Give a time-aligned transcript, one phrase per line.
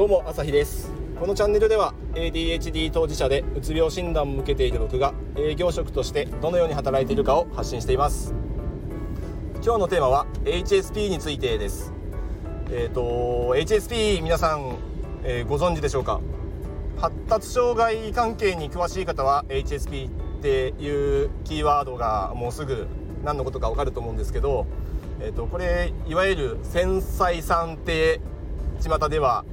[0.00, 0.90] どうも朝日です。
[1.18, 8.32] このチャンネルでは ADHD 当事者でうつ病診断を受けている僕が営業職としてどのように働いているかを発信しています。
[9.62, 11.92] 今日のテーマは HSP についてです。
[12.70, 14.78] えっ、ー、と HSP 皆さん、
[15.22, 16.22] えー、ご存知でしょうか？
[16.96, 22.88] 発達障害関係に詳しい方は HSP っていうキーワードがもうすぐ
[23.22, 24.66] 何のことか分かると思うんですけど、
[25.20, 28.22] えーと、これいわゆる繊細さんって
[28.80, 29.44] 巷では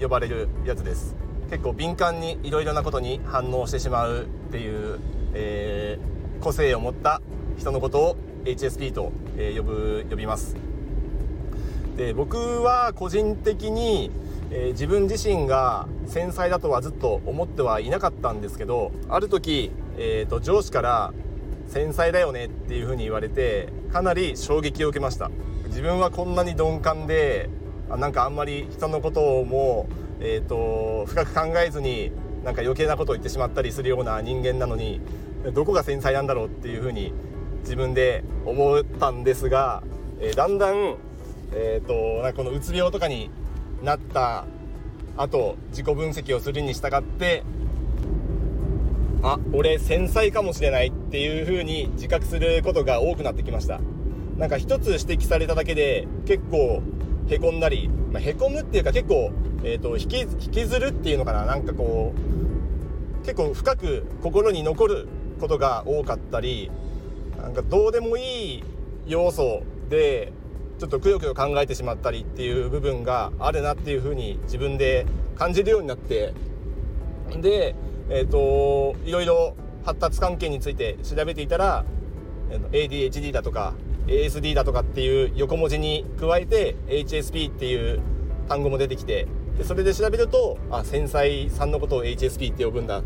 [0.00, 1.14] 呼ばれるやつです。
[1.50, 4.98] 結構敏感にいろいろなことに反応してしまうっていう、
[5.34, 7.20] えー、個性を持った
[7.58, 10.56] 人のことを HSP と、えー、呼ぶ呼びます。
[11.96, 14.10] で僕は個人的に、
[14.50, 21.12] えー、自分自身が繊細だとはずっと思ってはいなかったんですけどある時、えーと上司から
[21.68, 25.30] 繊細だよねっていう風に言われてかなり衝撃を受けました。
[25.68, 27.48] 自分はこんなに鈍感で
[27.88, 29.86] なんかあんまり人のことをも
[30.20, 32.12] う、えーと、深く考えずに
[32.44, 35.00] なんか余計なことを言ってしまったりするような人間なのに
[35.52, 37.12] どこが繊細なんだろうっていう風に
[37.60, 39.82] 自分で思ったんですが、
[40.20, 40.96] えー、だんだん、
[41.52, 43.30] えーと、なんかこのうつ病とかに
[43.82, 44.44] なった
[45.16, 47.44] 後自己分析をするに従って
[49.22, 53.80] あ俺繊細かもしれないっていう風に自覚することが多くなってきました。
[54.36, 56.82] なんか一つ指摘されただけで結構
[57.28, 61.44] へこんだり、まあ、へこむっていうか結構、えーと、引き引きずるっていうのかな。
[61.46, 65.08] なんかこう結構深く心に残る
[65.40, 66.70] ことが多かったり
[67.38, 68.64] なんかどうでもいい
[69.06, 70.32] 要素で
[70.78, 76.34] ちょっとくよくよ考えてしまったりっていう部分があるなっていうふうに自分で感じるようになって
[77.40, 77.74] で
[78.10, 81.84] えっ、ー、といろいろ発達関係について調べていたら
[82.72, 83.74] ADHD だとか
[84.06, 88.00] ASD だとかっていう横文字に加えて HSP っていう
[88.48, 89.26] 単語も出てきて
[89.56, 93.02] でそれで調べるとあ繊細さんのことを HSP って呼ぶんだ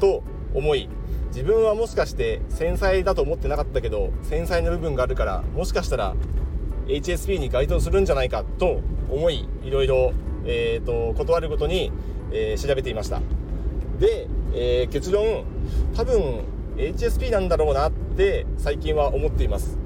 [0.00, 0.22] と
[0.54, 0.88] 思い
[1.28, 6.14] 自分はもしかして繊細だと思ってなかったけど繊細な部分があるからもしかしたら
[6.86, 10.12] HSP に該当するんじゃないかと思いいろいろ、
[10.44, 11.92] えーと、断るごとに、
[12.32, 13.20] えー、調べていました。
[13.98, 15.44] でえー、結論
[15.94, 16.44] 多分
[16.76, 19.81] HSP なんだろうなって最近は思っています。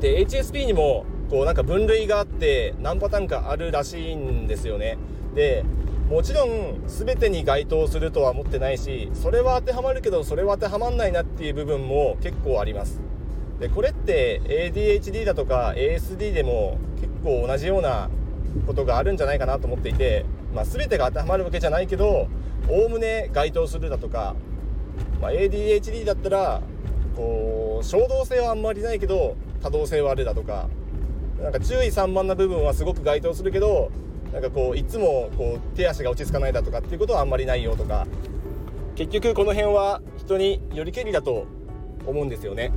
[0.00, 4.98] で HSP にもこうなんか分類があって何パターンかあるらしいんですよね。
[5.34, 5.64] で
[6.08, 13.00] もちろん全てに該当するとは思ってないしそれは当てはまるけどそれは当てはまんないなっていう部分も結構あります。
[13.60, 18.08] でこれって ADHD だとか ASD でも結構同じような
[18.66, 22.28] ことがあるんじゃないかなと思っていて、まあ、全てが当てはまるわけじゃないけど
[22.68, 24.34] おおむね該当するだとか、
[25.20, 26.62] まあ、ADHD だったら
[27.16, 30.68] こう衝動性はあんまりないけど多動性はあるだとか
[31.40, 33.90] なんか注意散漫な部分はすごく該当するけど
[34.32, 38.06] なんかこういつもこう手足が落ち着かないだとかっていうことはあんまりないよとか
[38.96, 41.46] 結局この辺は人によりけりだと
[42.06, 42.72] 思うんですよね。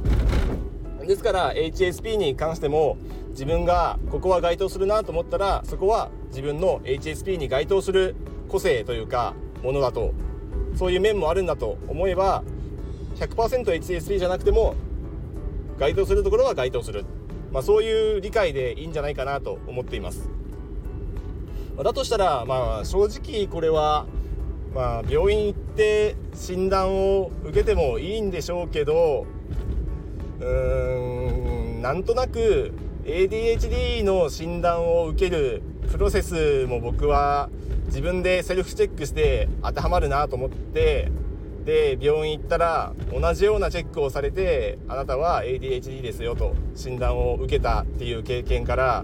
[1.08, 2.98] ですから HSP に関しても
[3.30, 8.16] 自分がここは該当するなと思ったらそこは自分の HSP に該当する
[8.50, 10.14] 個性というかものだと
[10.76, 12.44] そういう面もあるんだと思えば
[13.16, 14.76] 100%HSP じゃなくても
[15.82, 17.06] 該当するところは該当する、
[17.52, 20.30] まあ、そういう理解でいいんじゃないかなと思っています。
[21.76, 24.06] だとしたら、まあ、正直これは、
[24.76, 29.26] まあ、病院行って診断を受けてもいいんでしょうけど
[30.40, 32.74] うーんなんとなく
[33.06, 37.50] ADHD の診断を受けるプロセスも僕は
[37.88, 41.12] 自分でセルフチェックして当てはまるなと思って
[41.66, 49.04] で病院行ったら同じようなチェックをされてあなたは ADHD ですよと診断を受けたっていう経験から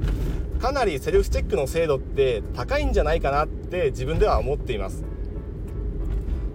[0.60, 5.04] かなりセルフチェックの精度って高いんじゃないかなって自分では思っています。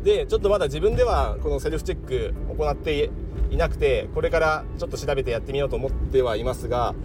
[0.02, 3.10] でちょっとまだ自分ではこのセルフチェック行って
[3.50, 6.96] いなくてこれからちょっと調べてやってみようと思ってはいますが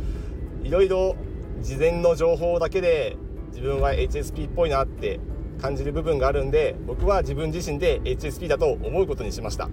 [0.63, 1.15] いろいろ
[1.61, 3.15] 事前の情報だけで
[3.49, 5.19] 自分は HSP っぽいなって
[5.61, 9.69] 感じる部分があるんで僕は自分自身で HSP だと思うことにしました。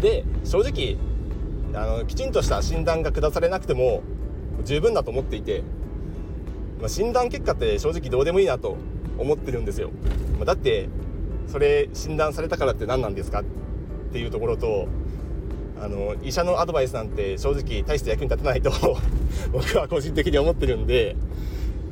[0.00, 0.96] で正直
[1.74, 4.02] あのきちんとした診断が下されなくても
[4.64, 5.62] 十分だと思っていて、
[6.80, 8.76] まあ、診断結果って正直どうでもいいなと
[9.18, 9.90] 思ってるんですよ、
[10.36, 10.88] まあ、だって
[11.46, 13.40] それ診断されたからって何なんですか？
[13.40, 13.44] っ
[14.12, 14.86] ていうところと
[15.80, 18.70] あの医者のアドバイスなんて正直大して役に立たないと
[19.52, 21.16] 僕は個人的に思ってるんで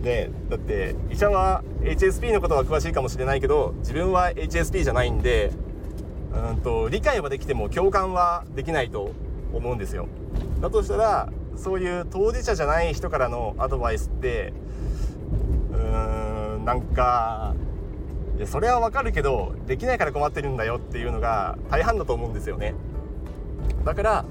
[0.04, 5.50] ねだって医者は HSP のことは詳しいかもしれないけど自分は HSP じゃないんで
[6.32, 9.12] うんと理解はできても共感はできないと
[9.52, 10.08] 思うんですよ。
[10.60, 14.52] だとしたらそういう当事者じゃない人からのアドバイスって
[15.72, 17.54] うーんなんか
[18.36, 22.74] いやそれはわかるけどできないから困ってるんだよっていうのが大半だと思うんですよね。
[23.84, 24.24] だから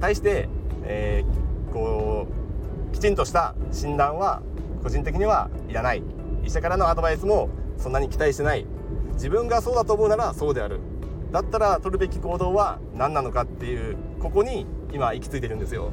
[0.00, 0.48] 対して、
[0.84, 2.26] えー、こ
[2.90, 4.42] うきちんとした診断は
[4.82, 6.02] 個人的にはいらない。
[6.44, 8.66] 医者からのアドバイスもそんなに期待してない。
[9.14, 10.80] 自分がそうだと思うならそうである。
[11.32, 15.92] だったら取るべき行動は何なのかっていうここに今行き着いてるんですよ。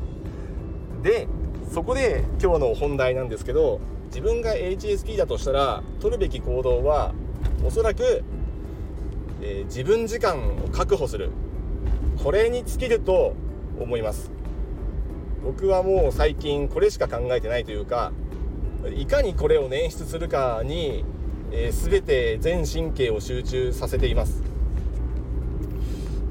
[1.04, 1.28] で
[1.72, 7.14] そこで今日の本題なんですけど自分が HSP だとしたら取るべき行動は
[7.64, 8.24] おそらく、
[9.42, 11.30] えー、自分時間を確保する。
[12.24, 13.36] これに尽きると
[13.80, 14.32] 思います。
[15.44, 18.12] 僕はもう最近これしか考えてないというか
[18.96, 21.04] いかにこれを捻出するかに、
[21.52, 24.44] えー、全て全神経を集中させています。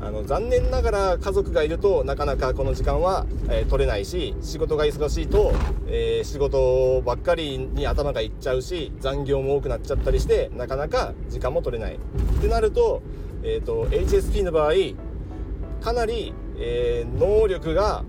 [0.06, 5.52] あの残念ながら家族がいるとなかなかこの時間は、えー、取れないし仕事が忙しいと、
[5.88, 11.96] えー、仕事ばっかりに頭がいっちゃうし残業も多くなっちゃったりしてなかなか時間も取れない。
[11.96, 11.98] っ
[12.40, 13.02] てなると,、
[13.42, 14.72] えーと、HSP の場合
[15.82, 18.04] かなり、えー、能力が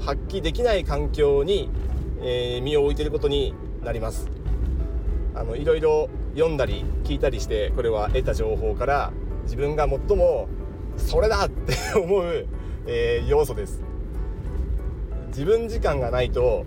[0.00, 1.70] 発揮できない環境に、
[2.20, 3.54] え身を置いていることに
[3.88, 4.28] なります。
[5.34, 9.12] あのいろいろ読んだり聞いたりしてこれは得た情報から
[9.44, 10.46] 自分が最も
[10.98, 12.46] それだって 思う、
[12.86, 13.82] えー、要素です。
[15.28, 16.66] 自分時間がないと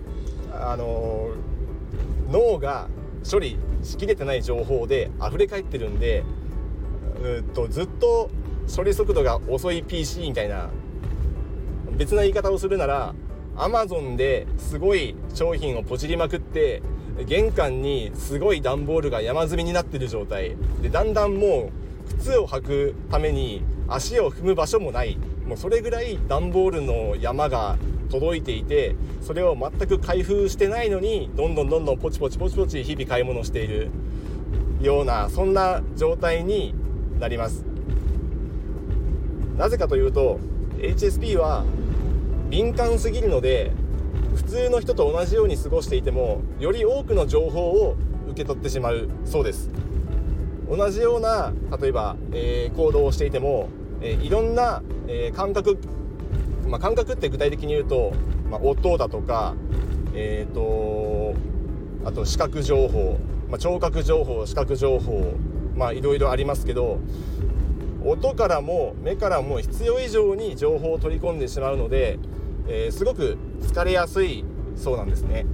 [0.52, 1.28] あの、
[2.30, 2.88] 脳が
[3.30, 6.24] 処理しきれてない情報で溢れ返ってるんで
[7.22, 8.30] うとずっと
[8.74, 10.70] 処理速度が遅い PC みたいな
[11.92, 13.14] 別な言い方をするなら
[13.56, 16.82] Amazon ですごい商品をポチりまくって
[17.26, 20.56] 玄関にすごい段ボールが山積みになってる状態。
[20.82, 21.70] でだんだんも
[22.10, 25.18] う靴を履くために足を踏む場所もない。
[25.46, 27.76] もうそれぐらい段ボールの山が
[28.10, 33.90] 届いていてそれを全く開封してないのにどんどんどんどんポチポチポチポチ日々買い物している。
[34.80, 36.74] ようなそんな状態に
[37.20, 37.64] なります。
[39.56, 40.40] なぜかというと
[40.78, 41.64] HSP は
[42.50, 43.70] 敏感すぎるので
[44.52, 47.96] 通の人と同じように過ごしていてもより多くの情報を
[48.28, 49.70] 受け取ってしまうそうです。
[50.68, 53.68] 同じような例えば、えー、行動をしていても
[54.02, 55.78] えー、いろんな、えー、感覚、
[56.68, 58.12] まあ、感覚って具体的に言うと、
[58.50, 59.54] まあ、音だとか、
[60.12, 61.34] えーと、
[62.04, 65.34] あと視覚情報、まあ、聴覚情報視覚情報
[65.76, 66.98] まあいろいろありますけど
[68.04, 72.18] 音からも目からも必要以上に情報を取り込んでしまうので、
[72.68, 74.44] えー、すごく疲れやすい
[74.76, 75.46] そうなんですね。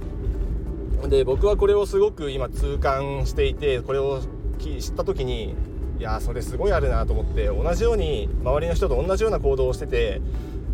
[1.07, 4.21] で僕はこれをすごく今痛感していてこれを
[4.59, 5.55] 知った時に
[5.97, 10.21] いやそれすごいあるなと思って同じように周りの人と同じような行動をしてて、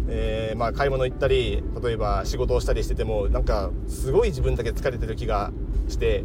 [0.08, 5.52] えー、まあ、買い物行ったり例えば仕事をしたりしててもなんかすごい自分だけ疲れてる気が
[5.88, 6.24] して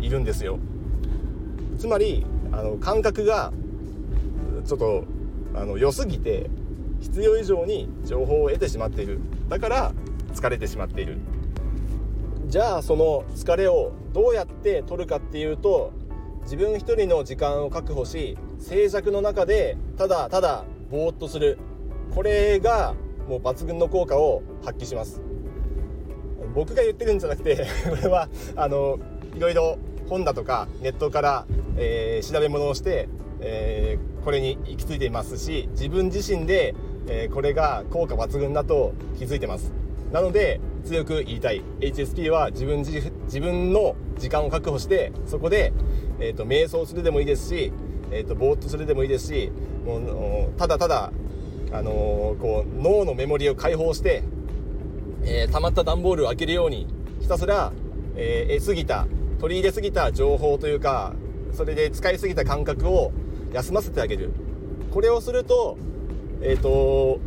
[0.00, 0.58] いるんですよ
[1.78, 3.52] つまりあの感覚が
[4.66, 5.04] ちょっと
[5.54, 6.50] あの良すぎて
[7.00, 9.20] 必要以上に情報を得てしまっている。
[9.48, 9.92] だから
[10.34, 11.18] 疲れてしまっている。
[12.46, 15.92] じゃあその疲れをどうやって取るかっていうと
[16.42, 21.58] 自分一人の時間を確保し静寂の中でただただぼーっとする。
[22.14, 22.94] これが
[23.28, 25.20] もう抜群の効果を発揮します。
[26.54, 28.98] 僕が言ってるんじゃなくて これはあの
[29.36, 29.78] いろいろ
[30.08, 33.08] 本だとかネットから、えー、調べ物をして、
[33.40, 36.74] えー、これに行き着いていますし自分自身で、
[37.12, 39.72] えー、これが効果抜群だと気づいてます。
[40.12, 41.62] なので強く言いたい。
[41.80, 45.72] HSP は自分自分の時間を確保してそこで、
[46.20, 47.72] えーと、瞑想するでもいいですし、
[48.12, 49.50] えーと、ぼーっとするでもいいですし
[49.84, 51.12] もうただただ、
[51.72, 54.22] あのー、こう脳のメモリを解放して、
[55.24, 56.86] えー、溜まった段ボールを開けるように
[57.20, 57.72] ひたすら、
[58.16, 59.06] えー、得すぎた
[59.40, 61.14] 取り入れすぎた情報というか
[61.52, 63.12] それで使いすぎた感覚を
[63.52, 64.30] 休ませてあげる。
[64.92, 65.78] これをすると
[66.42, 67.20] えっ、ー、と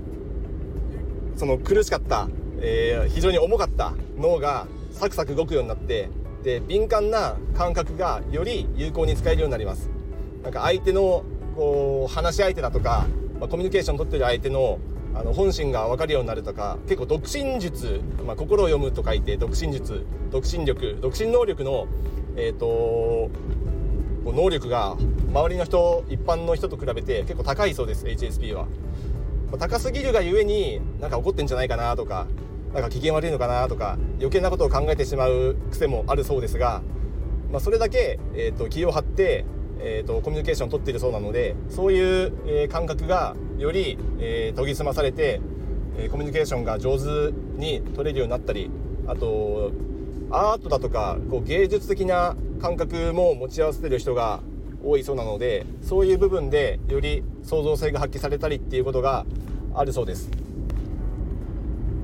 [1.36, 2.28] その苦しかった、
[2.60, 6.10] えー、非常に重かった脳がサクサク動くようになって
[6.44, 9.90] で敏感な感覚がより有効に使えるようになります。
[10.44, 11.24] なんか相手の
[11.56, 13.06] こう話し相手だとか、
[13.40, 14.80] まあ、コミュニケーション取ってる相手の
[15.16, 21.88] あの本心が分かるようになるとか結構独身術、まあ、心を読むと書いて独身術独身力独身能力の、
[22.36, 23.30] えーと、
[24.32, 24.96] 能力が
[25.34, 28.68] 周りの人一般の人と比べて結構高いそうです HSP は。
[29.60, 32.26] 高すぎるがゆえになんか怒ってんじゃないかなとか
[32.74, 36.82] なんか機嫌悪いのかなとか余計なことを考えてしまう癖もあるそうですが、
[37.52, 39.46] まあ、それだけ、えーと、気を張って、
[39.80, 45.40] えーと、コミュニケーションを取っているそうなのでそういう、えー、感覚がより、えー、研ぎ澄まされて、
[45.98, 48.72] えー、コミュニケーションが上手に取れるようになったり
[49.06, 49.72] あと
[50.36, 54.42] アートだとかこう芸術的な感覚も持ち合わせてる人が
[54.84, 59.26] 多いそうなのでそういう部分でより創造性が発揮されたりっていうことが
[59.76, 60.30] あるそうです。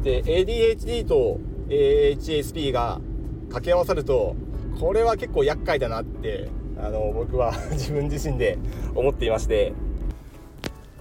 [0.03, 3.01] で ADHD と AHSP が
[3.47, 4.35] 掛け合わさると
[4.79, 8.57] これは結構厄介だなってあの僕は 自分自身で
[8.95, 9.73] 思っていまして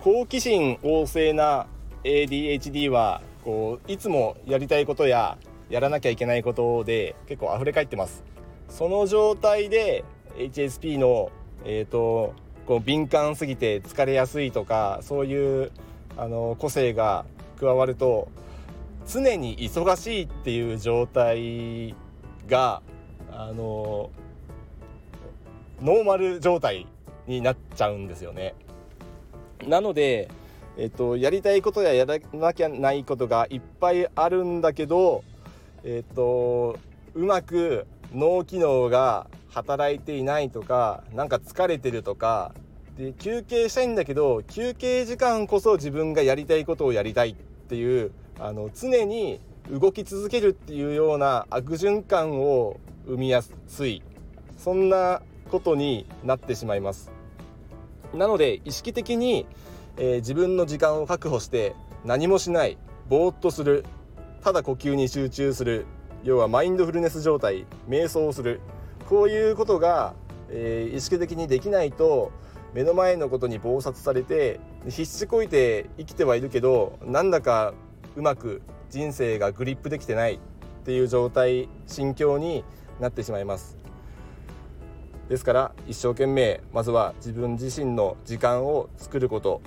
[0.00, 1.66] 好奇心旺盛な
[2.04, 5.36] ADHD はこういつもやりたいことや
[5.70, 8.22] やらなきゃいけないことで結構溢れ返ってます
[8.68, 10.04] その状態で
[10.36, 11.30] HSP の
[11.64, 12.34] えーと、
[12.66, 15.70] こう敏感すぎて疲れやすいとかそういう
[16.16, 17.24] あの個性が
[17.58, 18.28] 加わると
[19.06, 21.94] 常に忙しいっていう状態
[22.46, 22.82] が
[23.32, 24.10] あの
[25.80, 26.86] ノーマル状態
[27.26, 28.54] になっちゃうんですよね。
[29.66, 30.28] なので、
[30.76, 35.22] えっと、やりたいことややらなきゃないことがいっぱいあるんだけど、
[35.84, 36.78] えっと、
[37.14, 42.52] うまく脳機能が働いていないとかなんか疲れてるとか
[42.96, 47.34] で休憩したいんだけど休憩時間こそ自分がやりたいことをやりたいっ
[47.68, 54.02] ていうあの常に動き続けるっていうような悪循環を生みやすい。
[54.56, 57.12] そんなことになってしまいます。
[58.14, 59.46] なので意識的に、
[59.96, 63.84] えー、自分の時間を確保して何もしないぼーっとする。
[64.42, 65.86] ただ呼吸に集中する。
[66.24, 67.66] 要はマインドフルネス状態。
[67.88, 68.60] 瞑想をする。
[69.08, 70.14] こういうことが、
[70.50, 72.30] えー、意識的にできないと
[72.74, 77.74] 目の前のことに忙殺されて必死こいて生きてはいるけどなんだか
[78.16, 80.38] うまく人生がグリップできてない。
[80.88, 82.64] っていう状態心境に
[82.98, 83.76] なってしまいます。
[85.28, 89.60] ですから一生懸命まずは自分自身の時間を作ること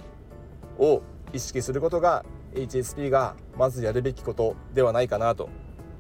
[0.80, 5.50] を意識することが HSP がまずやるべきことではないかなと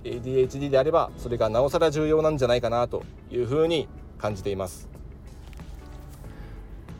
[0.04, 4.90] ADHD であればそれがなおさら重要なんじゃないかなというふうに感じています。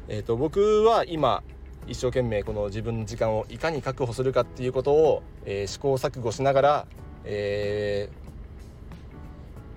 [0.08, 1.42] えーと、僕は今
[1.88, 6.88] 一生懸命この自分の時間をいかに確保するかっていうことを、えー、試行錯誤しながら、
[7.24, 8.10] え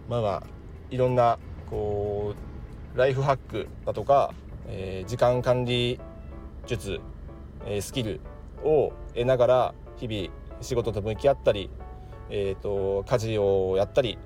[0.09, 0.43] ー、まあまあ
[0.90, 1.38] いろんな
[1.71, 2.35] こ
[2.95, 4.35] うライフハックだとか、
[4.69, 6.00] えー、時間管理
[6.66, 7.00] 術、
[7.66, 8.21] えスキル
[8.64, 11.71] をながら日々仕事と向き合ったり
[12.30, 14.18] えーと、家事をやったり、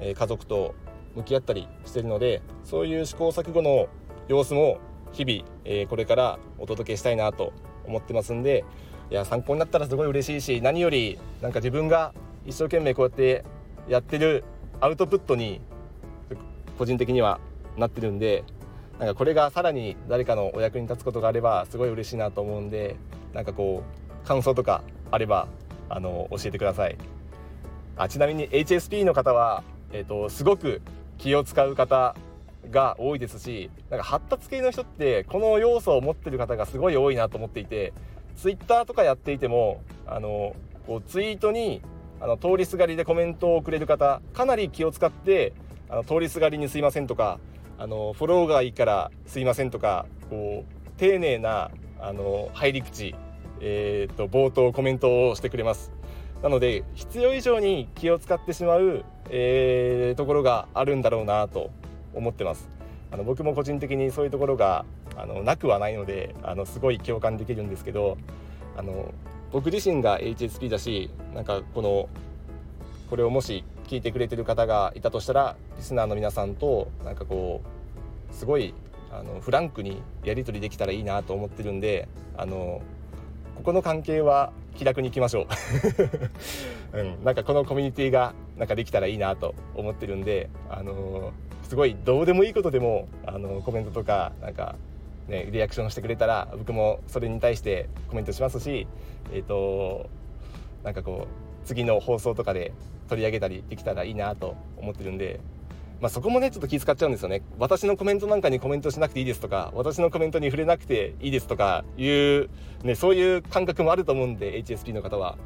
[0.00, 0.74] え、家族と
[1.14, 3.88] 向き合ったりしてるのでそういう試行錯誤の
[4.28, 4.78] 様子も
[5.12, 7.52] 日々、え、これからお届けしたいなと
[7.86, 8.64] 思ってますんで
[9.10, 12.14] いや参考になったらすごい嬉しいし何よりなんか自分が
[12.46, 13.44] 一生懸命こうやって
[13.88, 14.44] やってる
[14.80, 15.60] アウトプットに
[16.78, 17.38] 個人的には
[17.76, 18.44] なってるんで
[18.98, 22.96] なんかこれがさらに誰かのお役に立つことがあればすごい嬉しいなと思うんで
[23.34, 25.48] なんかこう感想とかあれば
[25.88, 26.96] あの教えてください。
[27.96, 29.62] あちなみに HSP の方は、
[29.92, 30.82] えーと、すごく
[31.18, 32.16] 気を使う方
[32.70, 37.92] が多いですしなんか発達系の人ってこの要素を持ってる方がすごい多いなと思っていて
[38.36, 41.82] Twitter とかやっていてもあのこうツイートに
[42.20, 45.52] あの通りすがりでコメントをくれる方かなり気を使って
[45.88, 47.38] あの通りすがりにすいませんとか
[47.78, 53.14] あのフォローがいいからすいませんとかこう丁寧なあの入り口、
[53.66, 55.90] えーと冒頭コメントをしてくれます。
[56.44, 61.70] なので必要以上に気を使ってしまう、えー、ところがあるんだろうなと
[62.12, 62.68] 思ってます
[63.10, 64.84] あの僕も個人的にそういうところが
[65.16, 68.18] あのなくはないのであのすごい共感できるんですけど
[68.76, 69.14] あの
[69.52, 72.10] 僕自身が HSP だしなんかこの
[73.08, 77.62] これをもし聞いてくれてる方がいたとしたらリスナーの皆さんとなんかこ
[78.30, 78.74] うすごい
[79.10, 82.06] あのフランクにやり取りできたらいいなと思ってるんで
[82.36, 82.82] あの
[83.56, 85.46] ここの関係は気楽にいきましょ
[86.92, 94.76] う、 うん、なんかこのコミュニティがなんかできたらいいなと思ってるんで、あのー、すごいどうでもいいことでも、あのー、コメントとかなんか、
[95.28, 98.86] ね、リアクションしてくれたら僕もそれに対してコメントしますし、
[99.32, 100.10] えーと、
[100.82, 102.72] なんかこう次の放送とかで
[103.08, 105.40] 取り上げたりできたらいいなと思ってるんで
[106.00, 112.50] まあ、そこもねちょっと気遣っちゃうんですよね私のコメントなんかにコメントしなくていいですとか私のコメントに触れなくていいですとかいう、
[112.82, 115.38] ね、そういう感覚もあると思うんで HSP の方は。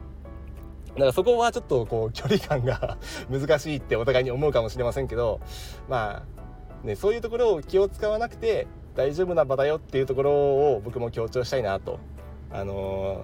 [0.94, 2.98] だからそこはちょっとこう距離感が
[3.30, 5.40] 難しいってお互いに思うかもしれませんけど
[5.88, 6.24] ま
[6.82, 12.00] あねそういうところを気を使わなくて大丈夫な場だよっていうところを僕も強調したいなと、
[12.50, 13.22] あの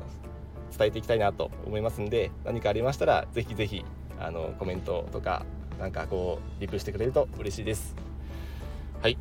[0.71, 3.85] ー、伝えていきたいなと思いますんで何かありましたら是非是非
[4.21, 5.45] あのコメントとか
[5.79, 7.95] なんかこうリプしてくれると嬉しいです。
[9.03, 9.19] はい。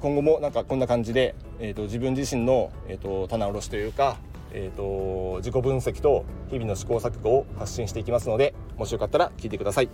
[0.00, 4.18] 今後もなんかこんな感じで、えーと、自分自身の、えーと、棚卸しというか、
[4.52, 9.88] えーと自己分析と日々の試行錯誤を発信していきますのでもしよかったら聞いてください。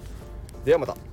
[0.65, 1.12] ではまた。